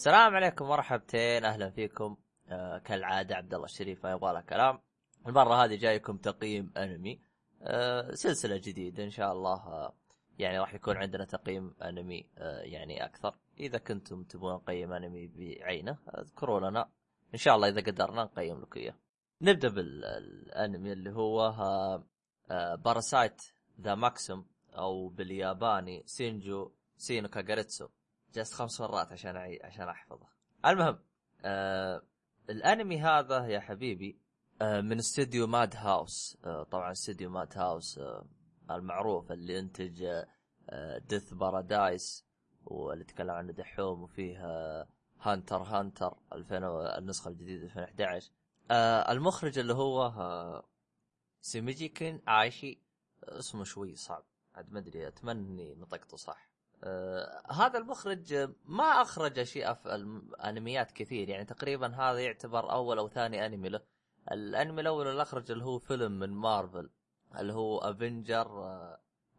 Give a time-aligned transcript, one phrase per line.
[0.00, 2.16] السلام عليكم مرحبتين أهلا فيكم.
[2.48, 4.78] آه كالعادة عبد الله الشريف ما يبغى له كلام.
[5.26, 7.20] المرة هذه جايكم تقييم أنمي.
[7.62, 9.94] آه سلسلة جديدة إن شاء الله آه
[10.38, 13.34] يعني راح يكون عندنا تقييم أنمي آه يعني أكثر.
[13.58, 16.90] إذا كنتم تبغون نقيم أنمي بعينه اذكروا لنا
[17.34, 18.94] إن شاء الله إذا قدرنا نقيم لكم إياه.
[19.42, 22.04] نبدأ بالأنمي اللي هو آه
[22.50, 23.42] آه Parasyte
[23.80, 24.44] The Maxim
[24.74, 27.88] أو بالياباني Kiseijuu Sei no Kakuritsu
[28.34, 29.60] جلست خمس مرات عشان أعي...
[29.64, 30.26] عشان أحفظه.
[30.66, 30.98] المهم
[31.44, 32.02] آه...
[32.50, 34.18] الأنمي هذا يا حبيبي
[34.62, 36.38] آه من استوديو Madhouse.
[36.44, 38.26] آه طبعا استوديو ماد هاوس آه
[38.70, 40.02] المعروف اللي انتج
[40.70, 42.26] آه Death Parade
[42.64, 44.88] واللي تكلم عنه دحوم وفيه آه
[45.20, 48.30] Hunter Hunter 2000 النسخة الجديدة 2011
[48.70, 50.64] آه المخرج اللي هو آه
[51.40, 52.82] سيميجي كين عايشي
[53.24, 56.50] اسمه شوي صعب عاد ما أدري أتمنى إني نطقته صح.
[56.84, 61.28] آه هذا المخرج ما أخرج اشياء في الأنميات كثير.
[61.28, 63.80] يعني تقريبا هذا يعتبر أول أو ثاني أنمي له.
[64.32, 66.90] الأنمي الأول اللي اخرج اللي هو فيلم من مارفل
[67.38, 68.66] اللي هو Avengers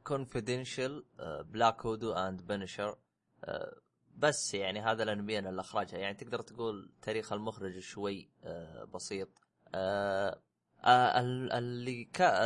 [0.04, 1.06] Confidential
[1.46, 2.98] Black Widow and Punisher
[4.16, 5.98] بس يعني هذا الأنميين اللي أخرجها.
[6.00, 9.30] يعني تقدر تقول تاريخ المخرج شوي آه بسيط.
[9.76, 10.42] آه
[10.86, 11.20] آه
[11.58, 12.46] اللي كا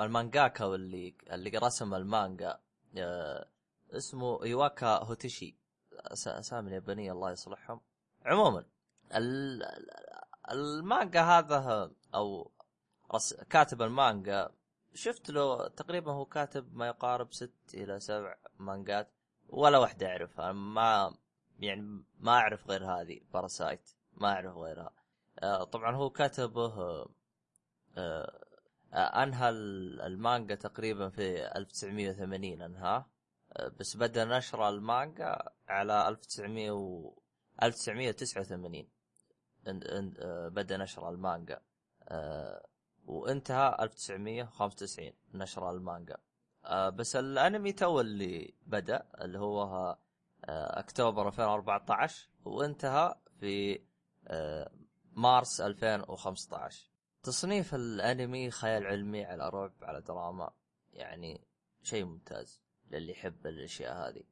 [0.00, 2.60] المانجاكا واللي اللي رسم المانجا
[2.98, 3.48] آه
[3.96, 5.56] اسمه ايواكا هوتيشي.
[6.26, 7.80] أسامي اليابانيه الله يصلحهم.
[8.24, 8.64] عموما
[10.50, 12.50] المانجا هذا أو
[13.50, 14.50] كاتب المانجا
[14.94, 19.10] شفت له تقريبا هو كاتب ما يقارب ست إلى سبع مانجات
[19.48, 20.52] ولا واحدة أعرفها.
[20.52, 21.14] ما
[21.58, 24.92] يعني ما أعرف غير هذه Parasyte ما أعرف غيرها.
[25.64, 27.06] طبعا هو كاتبه
[28.94, 29.48] أنهى
[30.06, 33.06] المانجا تقريبا في 1980 أنهاه.
[33.80, 35.38] بس بدأ نشر المانجا
[35.68, 37.14] على 1900 و
[37.62, 38.88] 1989
[40.50, 41.60] بدأ نشر المانجا.
[43.06, 46.16] وانتهى 1995 نشر المانجا.
[46.94, 49.96] بس الأنمي تو اللي بدأ اللي هو
[50.48, 53.84] أكتوبر 2014 وانتهى في
[55.12, 56.90] مارس 2015
[57.22, 60.50] تصنيف الأنمي خيال علمي على رعب على دراما
[60.92, 61.46] يعني
[61.82, 62.63] شيء ممتاز.
[62.94, 64.22] للي يحب الأشياء هذه.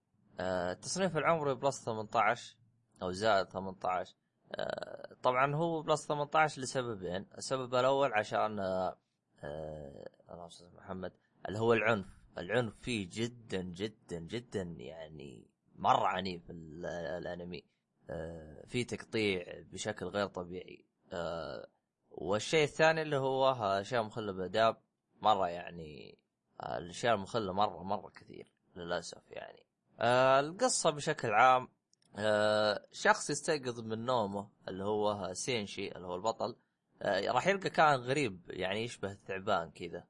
[0.40, 2.56] آه تصنيف العمري plus 18
[3.02, 4.16] أو زائد 18
[4.54, 7.26] آه طبعا هو plus 18 لسببين.
[7.38, 8.96] السبب الأول عشان آه
[9.44, 11.12] آه محمد
[11.48, 12.06] اللي هو العنف.
[12.38, 17.64] العنف فيه جدا جدا جدا يعني مرة عنيف الأنمي.
[18.10, 20.84] آه في تقطيع بشكل غير طبيعي.
[21.12, 21.68] آه
[22.10, 24.76] والشيء الثاني اللي هو أشياء مخله باداب
[25.22, 26.18] مرة يعني
[26.62, 29.62] الأشياء المخلة مرة مرة كثير للأسف يعني.
[30.00, 31.68] آه القصة بشكل عام
[32.16, 36.56] آه شخص يستيقظ من نومه اللي هو سينشي اللي هو البطل
[37.02, 40.04] آه راح يلقى كائن غريب يعني يشبه الثعبان كذا.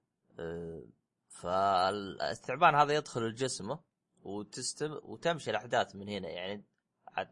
[1.29, 3.81] فالثعبان هذا يدخل جسمه
[4.23, 6.65] وتستم وتمشي الأحداث من هنا يعني.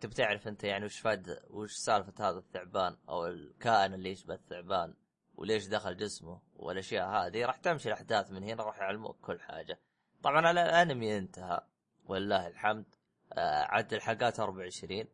[0.00, 4.94] تبي تعرف أنت يعني وش فاد وش سالفة هذا الثعبان أو الكائن اللي يشبه الثعبان
[5.40, 9.80] وليش دخل جسمه والاشياء هذه راح تمشي الأحداث من هنا راح يعلموك كل حاجة.
[10.22, 11.60] طبعا الأنمي انتهى.
[12.04, 12.84] ولله الحمد.
[13.32, 15.04] آه عدد الحلقات 24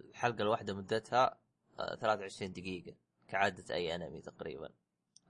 [0.00, 1.38] الحلقة الواحدة مدتها
[1.78, 2.94] آه 23 دقيقة
[3.28, 4.68] كعادة أي أنمي تقريبا.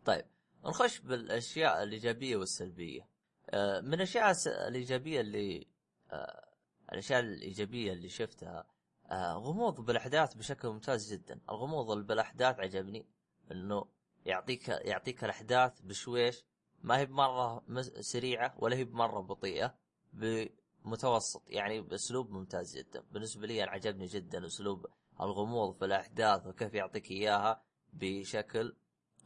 [0.04, 0.24] طيب
[0.64, 3.08] نخش بالأشياء الإيجابية والسلبية.
[3.50, 4.36] آه من الأشياء
[4.68, 5.66] الإيجابية اللي
[6.10, 6.48] آه
[6.92, 8.64] الأشياء الإيجابية اللي شفتها
[9.10, 11.40] آه غموض بالأحداث بشكل ممتاز جدا.
[11.50, 13.06] الغموض بالأحداث عجبني
[13.52, 16.44] إنه يعطيك يعطيك الأحداث بشويش.
[16.82, 17.62] ما هي بمرة
[18.00, 19.74] سريعة ولا هي بمرة بطيئة
[20.12, 23.04] بمتوسط يعني بأسلوب ممتاز جدا.
[23.12, 24.86] بالنسبة لي أنا عجبني جدا أسلوب
[25.20, 28.76] الغموض في الأحداث وكيف يعطيك إياها بشكل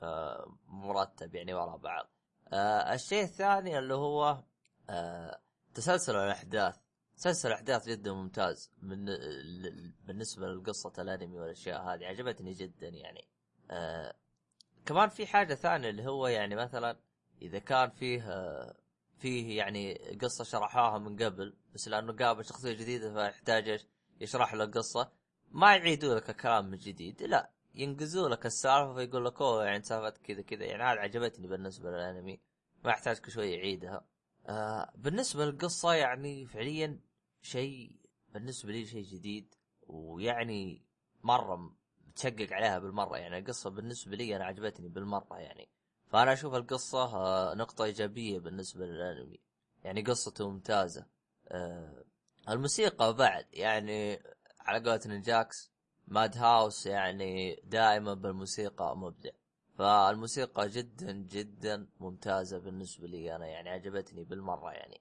[0.02, 2.10] آه مرتب يعني ورا بعض.
[2.52, 4.42] آه الشيء الثاني اللي هو
[4.90, 5.40] آه
[5.74, 6.76] تسلسل الأحداث.
[7.16, 9.04] تسلسل الأحداث جدا ممتاز من
[10.04, 12.04] بالنسبة لقصة الأنمي والأشياء هذه.
[12.04, 13.28] عجبتني جدا يعني.
[13.70, 14.14] آه
[14.86, 16.96] كمان في حاجة ثانية اللي هو يعني مثلا
[17.42, 18.22] إذا كان فيه
[19.18, 23.86] فيه يعني قصة شرحوها من قبل بس لأنه قابل شخصية جديدة فيحتاج
[24.20, 25.12] يشرح له القصة.
[25.50, 30.10] ما يعيدوا لك الكلام من جديد لا ينقزوا لك السالفة فيقول لك أوه يعني سالفة
[30.24, 30.64] كذا كذا.
[30.64, 32.40] يعني هذا عجبتني بالنسبة للأنمي
[32.84, 34.04] ما يحتاج كل شوي يعيدها.
[34.46, 37.00] آه بالنسبة للقصة يعني فعليا
[37.42, 37.96] شيء
[38.28, 39.54] بالنسبة لي شيء جديد
[39.86, 40.82] ويعني
[41.22, 41.76] مرة
[42.14, 43.16] متشقق عليها بالمرة.
[43.16, 45.68] يعني القصة بالنسبة لي أنا عجبتني بالمرة يعني.
[46.06, 49.40] فأنا أشوف القصة نقطة إيجابية بالنسبة للأنمي.
[49.84, 51.06] يعني قصته ممتازة.
[52.48, 54.22] الموسيقى بعد يعني
[54.60, 55.72] على قولة نينجاكس
[56.08, 59.30] ماد هاوس يعني دائما بالموسيقى مبدع.
[59.78, 65.00] فالموسيقى جدا جدا ممتازة بالنسبة لي أنا يعني عجبتني بالمرة يعني.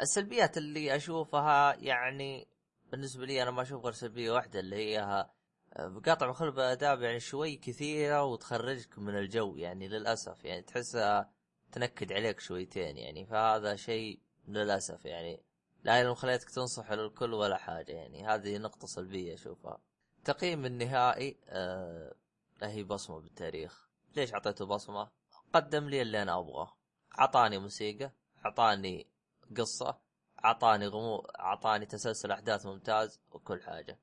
[0.00, 2.48] السلبيات اللي أشوفها يعني
[2.90, 5.26] بالنسبة لي أنا ما أشوف غير سلبية واحدة اللي هي
[6.06, 10.44] قاطع مخل باداب يعني شوي كثيرة وتخرجك من الجو يعني للأسف.
[10.44, 11.30] يعني تحسها
[11.72, 13.26] تنكد عليك شويتين يعني.
[13.26, 15.42] فهذا شيء للأسف يعني.
[15.84, 18.26] لا لو خليتك تنصح للكل ولا حاجة يعني.
[18.26, 19.80] هذه نقطة سلبية أشوفها.
[20.24, 22.14] تقييم النهائي آه
[22.62, 23.88] هي بصمة بالتاريخ.
[24.16, 25.08] ليش أعطيته بصمة؟
[25.52, 26.76] قدم لي اللي أنا أبغاه.
[27.18, 28.12] أعطاني موسيقى
[28.46, 29.06] أعطاني
[29.56, 29.98] قصة
[30.44, 33.98] أعطاني غمو أعطاني تسلسل أحداث ممتاز وكل حاجة.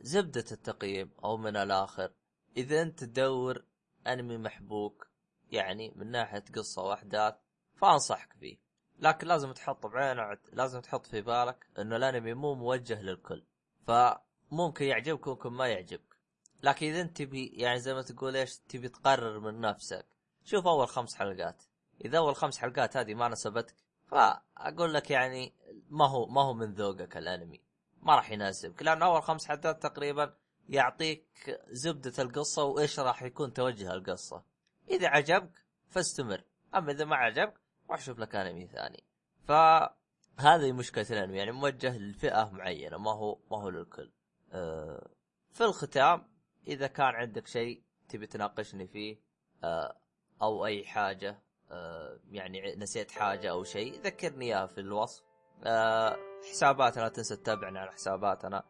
[0.00, 2.12] زبدة التقييم أو من الآخر.
[2.56, 3.64] إذا أنت تدور
[4.06, 5.08] أنمي محبوك
[5.50, 7.34] يعني من ناحية قصة وأحداث
[7.76, 8.58] فأنصحك فيه.
[8.98, 13.44] لكن لازم تحط بعين لازم تحط في بالك إنه الأنمي مو موجه للكل
[13.86, 16.18] فممكن يعجبك وممكن ما يعجبك.
[16.62, 20.06] لكن إذا أنت تبي يعني زي ما تقول إيش تبي تقرر من نفسك
[20.44, 21.62] شوف أول خمس حلقات.
[22.04, 23.74] إذا أول خمس حلقات هذه ما ناسبتك
[24.06, 25.54] فأقول لك يعني
[25.88, 27.67] ما هو ما هو من ذوقك الأنمي.
[28.02, 30.34] ما راح يناسبك لأن أول خمس حلقات تقريبا
[30.68, 34.44] يعطيك زبدة القصة وإيش راح يكون توجه القصة.
[34.90, 37.60] إذا عجبك فاستمر أما إذا ما عجبك
[37.90, 39.04] روح شوف لك أنمي ثاني.
[39.44, 44.12] فهذه مشكلة الأنمي يعني موجه لفئة معينة ما هو ما هو للكل.
[44.52, 45.10] أه
[45.52, 46.28] في الختام
[46.66, 49.20] إذا كان عندك شيء تبي تناقشني فيه
[49.64, 49.96] أه
[50.42, 55.24] أو أي حاجة أه يعني نسيت حاجة أو شيء ذكرني إياها في الوصف.
[55.64, 56.16] أه
[56.50, 58.64] حساباتنا لا تنسى تتابعنا على حساباتنا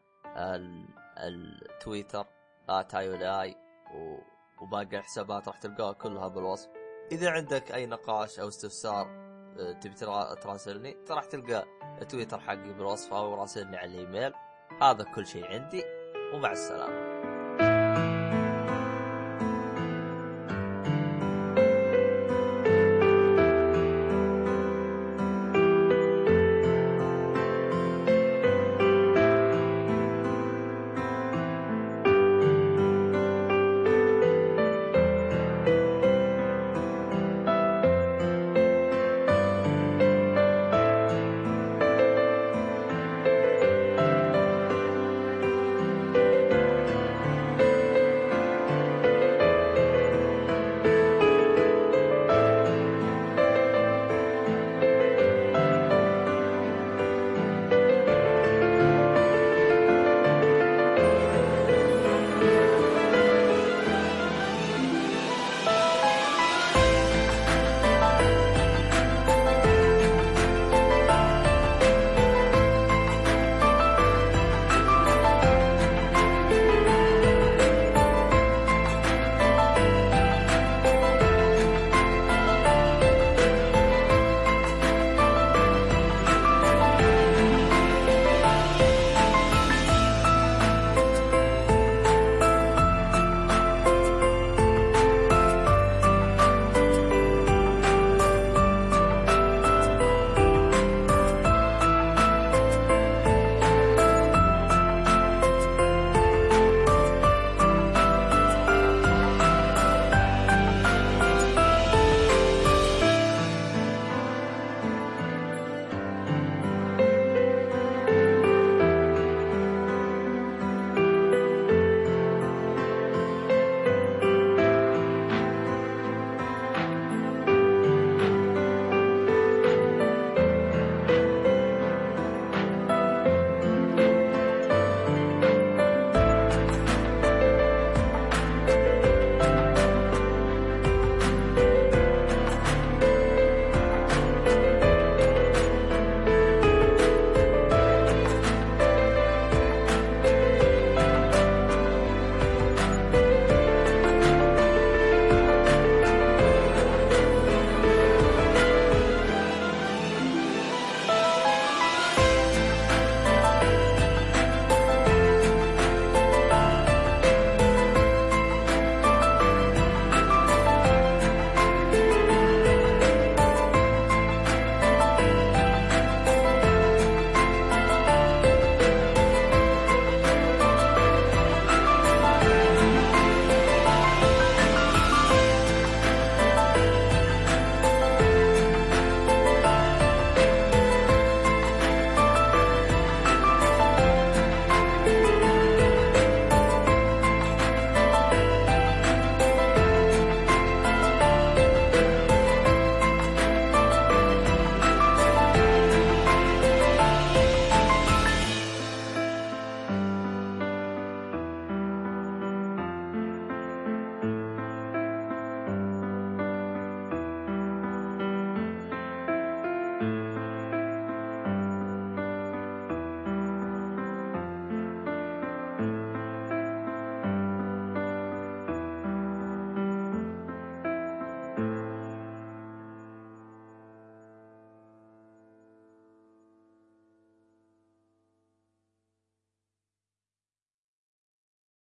[1.18, 2.26] التويتر
[2.88, 3.56] تايو لاي
[4.62, 6.68] وباقي الحسابات راح تلقاها كلها بالوصف.
[7.12, 9.06] إذا عندك أي نقاش أو استفسار
[9.58, 9.94] آه، تبي
[10.42, 11.64] تراسلني راح تلقى
[12.02, 14.32] التويتر حقي بالوصف أو راسلني على الإيميل.
[14.82, 15.84] هذا كل شيء عندي
[16.34, 18.07] ومع السلامة.